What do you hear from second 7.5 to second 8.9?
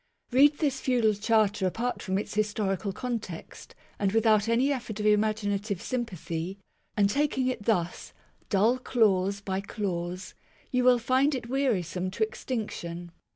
thus, dull